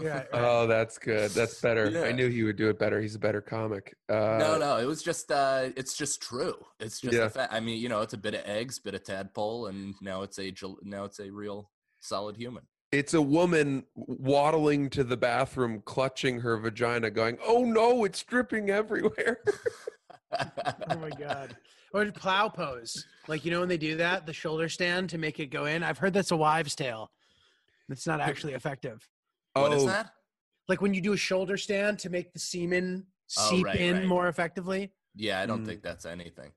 [0.00, 0.08] Yeah.
[0.16, 0.26] right.
[0.32, 1.30] Oh, that's good.
[1.32, 2.04] That's better.
[2.04, 3.00] I knew he would do it better.
[3.00, 3.94] He's a better comic.
[4.08, 6.54] Uh, no, no, it was just, uh, it's just true.
[6.80, 7.24] It's just Yeah.
[7.24, 7.52] a fact.
[7.52, 10.38] I mean, you know, it's a bit of eggs, bit of tadpole, and now it's
[10.38, 12.64] a now it's a real solid human.
[12.92, 18.68] it's a woman waddling to the bathroom clutching her vagina going oh no it's dripping
[18.70, 19.38] everywhere
[20.90, 21.56] oh my god.
[21.94, 25.38] Or plow pose, like you know when they do that, the shoulder stand to make
[25.40, 25.82] it go in.
[25.82, 27.10] I've heard that's a wives' tale.
[27.88, 29.06] It's not actually effective.
[29.54, 30.14] What is oh that?
[30.68, 33.06] Like when you do a shoulder stand to make the semen
[33.38, 34.06] Oh, seep right, in right.
[34.06, 34.92] more effectively.
[35.14, 35.66] Yeah, I don't Mm.
[35.66, 36.52] think that's anything.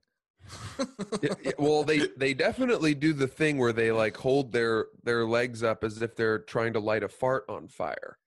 [1.22, 5.26] yeah, yeah, well they they definitely do the thing where they like hold their their
[5.26, 8.18] legs up as if they're trying to light a fart on fire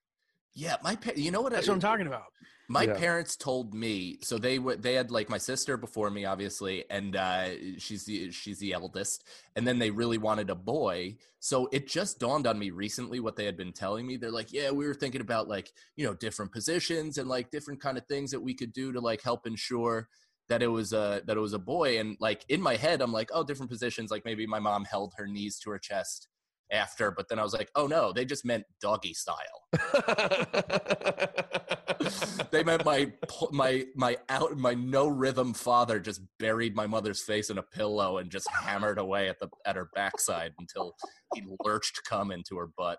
[0.55, 1.53] yeah, my pa- you know what?
[1.53, 2.33] That's I, what I'm talking about.
[2.71, 2.95] My Yeah.
[2.99, 7.17] parents told me so they were they had like my sister before me obviously and
[7.17, 9.25] uh she's the she's the eldest
[9.57, 13.37] and then they really wanted a boy so it just dawned on me recently what
[13.37, 16.13] they had been telling me they're like yeah we were thinking about like you know
[16.13, 19.47] different positions and like different kind of things that we could do to like help
[19.47, 20.07] ensure
[20.49, 23.13] that it was a that it was a boy and like in my head I'm
[23.13, 26.29] like oh different positions like maybe my mom held her knees to her chest
[26.71, 29.67] after but then I was like oh no they just meant doggy style
[32.51, 33.11] they meant my
[33.51, 38.19] my my out my no rhythm father just buried my mother's face in a pillow
[38.19, 40.95] and just hammered away at the at her backside until
[41.35, 42.99] he lurched cum into her butt.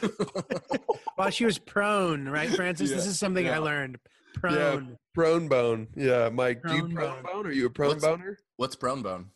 [1.16, 2.90] While she was prone, right, Francis?
[2.90, 3.98] This is something I learned.
[4.34, 4.96] Prone.
[5.14, 5.88] Prone bone.
[5.96, 6.60] Yeah, Mike.
[6.66, 7.32] do you Prone prone bone.
[7.32, 7.46] bone?
[7.46, 8.38] Are you a prone What's- boner?
[8.56, 9.26] What's prone bone?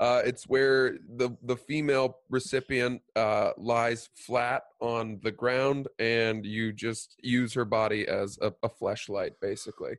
[0.00, 6.72] Uh, it's where the the female recipient uh, lies flat on the ground, and you
[6.72, 9.94] just use her body as a, a fleshlight, basically.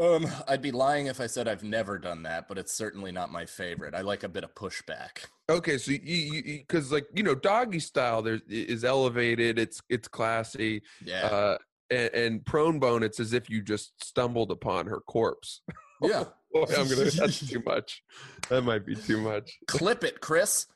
[0.00, 3.30] Um, I'd be lying if I said I've never done that, but it's certainly not
[3.30, 3.94] my favorite.
[3.94, 5.26] I like a bit of pushback.
[5.50, 10.80] Okay, so you because like you know doggy style there is elevated, it's it's classy,
[11.04, 11.26] Yeah.
[11.26, 11.58] uh,
[11.90, 15.60] and, and prone bone, it's as if you just stumbled upon her corpse.
[16.00, 16.24] yeah.
[16.52, 17.04] Boy, I'm gonna.
[17.10, 18.02] That's too much.
[18.48, 19.58] That might be too much.
[19.66, 20.66] Clip it, Chris.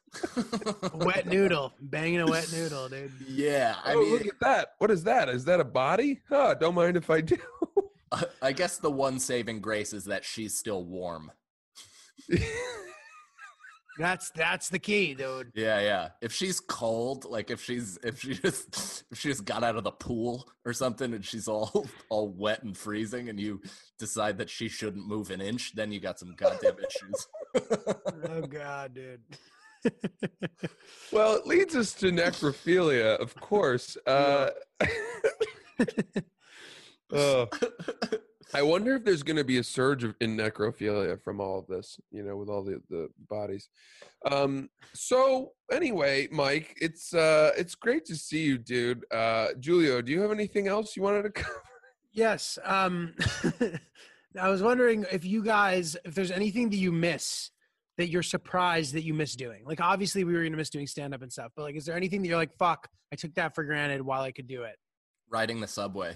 [0.95, 1.75] wet noodle.
[1.81, 3.13] Banging a wet noodle, dude.
[3.29, 3.77] yeah.
[3.85, 4.69] I oh, mean, look at that!
[4.79, 5.29] What is that?
[5.29, 6.23] Is that a body?
[6.29, 6.55] Huh?
[6.55, 7.37] Don't mind if I do.
[8.41, 11.33] I guess the one saving grace is that she's still warm.
[13.99, 15.53] That's that's the key, dude.
[15.55, 16.09] Yeah, yeah.
[16.21, 19.85] If she's cold, like if she's if she just if she just got out of
[19.85, 23.61] the pool or something and she's all all wet and freezing and you
[23.99, 27.29] decide that she shouldn't move an inch, then you got some goddamn issues.
[28.29, 29.21] Oh god, dude.
[31.13, 33.97] well, it leads us to necrophilia, of course.
[34.07, 34.51] Uh,
[37.13, 37.49] oh,
[38.55, 41.67] I wonder if there's going to be a surge of, in necrophilia from all of
[41.67, 43.69] this, you know, with all the, the bodies.
[44.31, 49.05] Um, so anyway, Mike, it's uh, it's great to see you, dude.
[49.13, 51.63] Uh, Julio, do you have anything else you wanted to cover?
[52.13, 52.59] Yes.
[52.65, 53.15] Um
[54.41, 57.51] I was wondering if you guys if there's anything that you miss
[57.99, 59.65] that you're surprised that you miss doing.
[59.67, 61.95] Like obviously we were gonna miss doing stand up and stuff, but like is there
[61.95, 64.77] anything that you're like, fuck, I took that for granted while I could do it?
[65.29, 66.15] Riding the subway.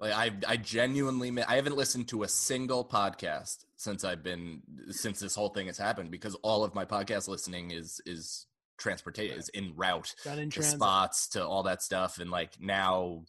[0.00, 5.20] Like I I genuinely I haven't listened to a single podcast since I've been since
[5.20, 8.46] this whole thing has happened because all of my podcast listening is is
[8.78, 10.78] transportation is in route Done in to transit.
[10.78, 13.24] spots to all that stuff and like now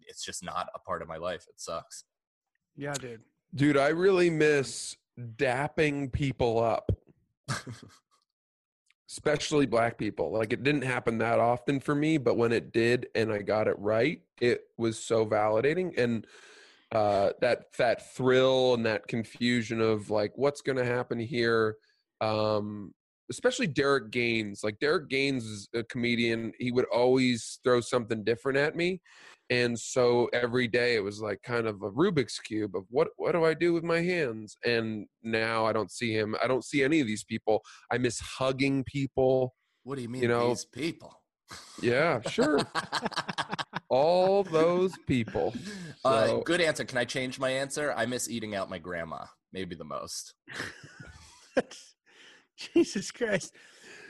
[0.00, 2.04] it's just not a part of my life it sucks
[2.76, 3.22] Yeah, dude.
[3.54, 6.92] Dude, I really miss dapping people up.
[9.12, 10.32] Especially black people.
[10.32, 13.68] Like it didn't happen that often for me, but when it did and I got
[13.68, 16.26] it right, it was so validating and
[16.92, 21.76] uh that that thrill and that confusion of like what's going to happen here
[22.20, 22.92] um
[23.32, 24.60] especially Derek Gaines.
[24.62, 26.52] Like Derek Gaines is a comedian.
[26.58, 29.00] He would always throw something different at me.
[29.50, 33.32] And so every day it was like kind of a Rubik's cube of what what
[33.32, 34.56] do I do with my hands?
[34.64, 36.36] And now I don't see him.
[36.42, 37.60] I don't see any of these people.
[37.90, 39.54] I miss hugging people.
[39.84, 41.12] what do you mean You know, these people
[41.82, 42.60] Yeah, sure.
[43.90, 45.54] All those people.
[46.04, 49.74] uh, good answer can i change my answer i miss eating out my grandma maybe
[49.74, 50.34] the most
[52.74, 53.54] Jesus Christ.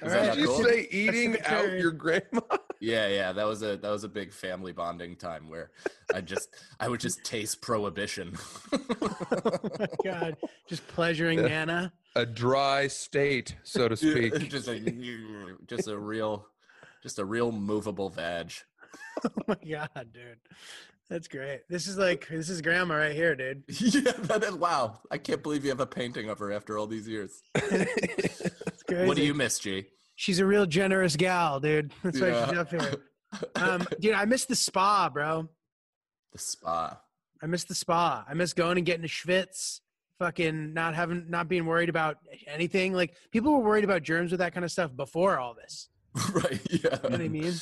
[0.02, 0.33] All Is right.
[0.35, 0.64] Did you cool?
[0.64, 2.40] say eating out your grandma?
[2.81, 5.70] yeah yeah that was a that was a big family bonding time where
[6.12, 6.48] i just
[6.81, 8.37] i would just taste prohibition
[8.72, 10.37] oh my god.
[10.68, 11.46] Just pleasuring Yeah.
[11.64, 11.92] Nana.
[12.16, 14.48] A dry state, so to speak.
[14.48, 14.81] just a
[15.68, 16.48] just a real
[17.05, 18.52] just a real movable vag
[19.24, 20.38] Oh my god, dude.
[21.12, 21.61] That's great.
[21.68, 23.64] This is like this is grandma right here, dude.
[23.68, 26.87] yeah that is, wow i can't believe you have a painting of her after all
[26.87, 27.42] these years
[28.88, 31.92] what do you miss g She's a real generous gal, dude.
[32.05, 32.94] That's why she's up here.
[33.57, 35.48] Um, dude, I miss the spa, bro.
[36.33, 37.01] the spa
[37.42, 38.25] I miss the spa.
[38.29, 39.81] I miss going and getting a schwitz.
[40.18, 42.92] Fucking not having, not being worried about anything.
[42.92, 45.88] Like people were worried about germs with that kind of stuff before all this.
[46.33, 47.55] right yeah You know what I mean?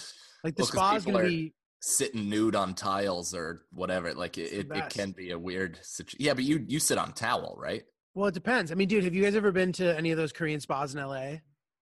[0.45, 1.55] Like the Well, spa is gonna are- be.
[1.83, 6.19] Sitting nude on tiles or whatever like it, it, it can be a weird situation
[6.21, 8.71] yeah but you you sit on towel right Well, it depends.
[8.71, 11.01] I mean, dude, have you guys ever been to any of those Korean spas in
[11.01, 11.37] LA?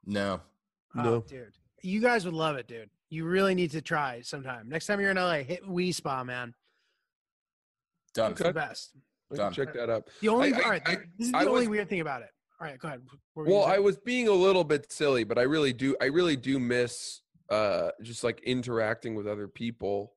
[0.07, 0.41] no
[0.97, 1.21] Oh, No.
[1.23, 2.91] dude, you guys would love it, dude.
[3.11, 4.69] You really need to try sometime.
[4.69, 6.55] Next time you're in LA, hit Wi Spa, man.
[8.15, 8.97] done It's the best.
[9.35, 9.53] Done.
[9.53, 10.09] check that up.
[10.21, 12.23] The only, I- all right, I- this is the I only was- weird thing about
[12.23, 12.31] it.
[12.61, 13.03] All right, go ahead.
[13.35, 15.97] What were you Well, I was being a little bit silly, but I really do.
[16.01, 20.13] I really do miss uh, just like interacting with other people.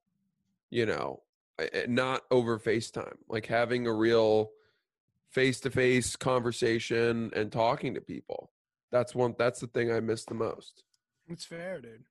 [0.70, 1.22] You know,
[1.60, 4.52] I- I- not over FaceTime, like having a real
[5.30, 8.52] face-to-face conversation and talking to people.
[8.92, 9.36] That's one.
[9.38, 10.84] That's the thing I miss the most.
[11.29, 12.04] It's fair, dude.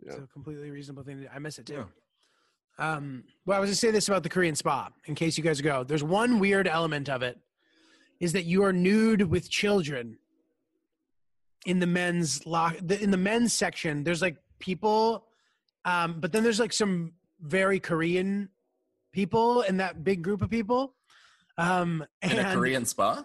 [0.00, 0.22] It's Yeah.
[0.22, 1.18] a completely reasonable thing.
[1.18, 1.28] To do.
[1.32, 1.86] I miss it too.
[2.78, 5.60] Um, well, I was gonna say this about the Korean spa, in case you guys
[5.60, 5.84] go.
[5.84, 7.38] There's one weird element of it,
[8.20, 10.18] is that you are nude with children
[11.66, 12.76] in the men's lock.
[12.78, 15.26] In the men's section, there's like people,
[15.84, 18.48] um, but then there's like some very Korean
[19.12, 20.94] people in that big group of people.
[21.58, 23.22] Um, in a korean spa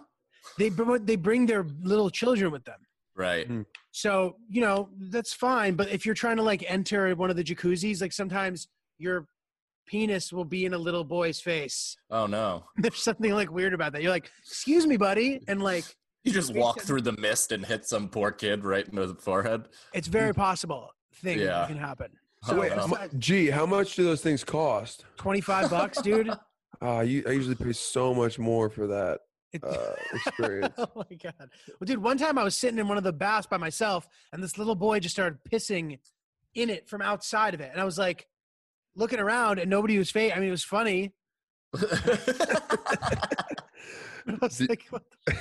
[0.58, 2.80] they they bring their little children with them.
[3.16, 3.64] right Mm.
[3.90, 5.74] So, you know, that's fine.
[5.74, 8.68] But if you're trying to like enter one of the jacuzzis, like sometimes
[8.98, 9.26] your
[9.86, 11.96] penis will be in a little boy's face.
[12.10, 12.64] Oh no.
[12.76, 14.02] There's something like weird about that.
[14.02, 15.84] You're like, excuse me, buddy, and like
[16.24, 19.68] You just walk through the mist and hit some poor kid right in the forehead.
[19.94, 21.46] it's very possible thing Yeah.
[21.46, 22.10] that can happen.
[22.44, 25.04] So Wait, how mu- gee, how much do those things cost?
[25.16, 26.30] twenty five bucks, dude.
[26.80, 29.20] Uh, you, I usually pay so much more for that
[29.62, 29.92] uh,
[30.26, 30.74] experience.
[30.78, 31.50] oh my god.
[31.80, 34.40] Well, dude, one time I was sitting in one of the baths by myself, and
[34.42, 35.98] this little boy just started pissing
[36.54, 38.28] in it from outside of it, and I was like
[38.94, 40.32] looking around, and nobody was fake.
[40.36, 41.12] I mean, it was funny.
[41.74, 41.78] I
[44.40, 45.36] was Did- like, what the-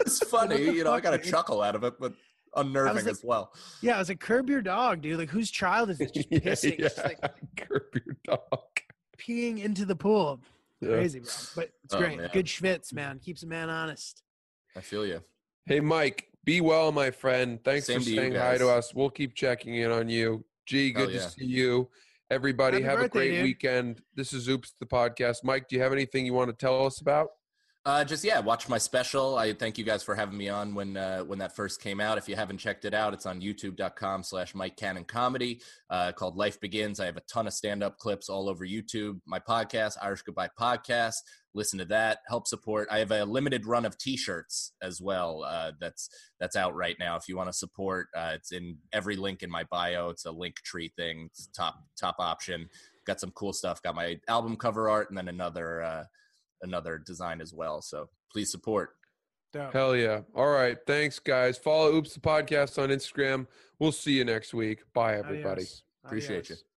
[0.00, 2.12] it's funny, you know, I got a chuckle out of it, but
[2.56, 3.52] unnerving like- as well.
[3.80, 5.18] yeah, I was like, curb your dog, dude.
[5.18, 7.20] Like, whose child is it just Yeah, pissing, just like
[7.56, 8.60] Curb your dog.
[9.18, 10.40] peeing into the pool?
[10.80, 10.88] Yeah.
[10.90, 11.30] Crazy, bro.
[11.56, 12.18] But it's Oh, great.
[12.18, 12.30] man.
[12.32, 13.18] Good schwitz, man.
[13.20, 14.22] Keeps a man honest.
[14.76, 15.22] I feel you.
[15.66, 17.60] Hey, Mike, be well, my friend.
[17.64, 18.92] Thanks Same for to you saying hi to us.
[18.94, 20.44] We'll keep checking in on you.
[20.66, 21.20] Gee, Hell good yeah.
[21.20, 21.88] to see you.
[22.30, 23.42] Everybody, Happy have a great dude.
[23.44, 24.00] weekend.
[24.16, 25.44] This is Oops, the podcast.
[25.44, 27.28] Mike, do you have anything you want to tell us about?
[27.84, 29.36] Uh, just yeah, watch my special.
[29.36, 32.16] I thank you guys for having me on when uh, when that first came out.
[32.16, 35.60] If you haven't checked it out, it's on youtube.com slash Mike Cannon Comedy
[35.90, 37.00] uh, called Life Begins.
[37.00, 39.20] I have a ton of stand-up clips all over YouTube.
[39.26, 41.16] My podcast, Irish Goodbye Podcast.
[41.54, 42.18] Listen to that.
[42.28, 42.86] Help support.
[42.88, 45.42] I have a limited run of T-shirts as well.
[45.42, 46.08] Uh, that's
[46.38, 47.16] that's out right now.
[47.16, 50.08] If you want to support, uh, it's in every link in my bio.
[50.10, 51.30] It's a link tree thing.
[51.32, 52.68] It's top top option.
[53.08, 53.82] Got some cool stuff.
[53.82, 55.82] Got my album cover art and then another.
[55.82, 56.04] Uh,
[56.62, 57.82] another design as well.
[57.82, 58.90] So please support.
[59.52, 59.72] Dope.
[59.72, 60.20] Hell yeah.
[60.34, 60.78] All right.
[60.86, 61.58] Thanks, guys.
[61.58, 63.46] Follow Oops, the podcast on Instagram.
[63.78, 64.82] We'll see you next week.
[64.94, 65.62] Bye, everybody.
[65.62, 65.82] Adios.
[66.04, 66.50] Appreciate Adios.
[66.50, 66.56] you.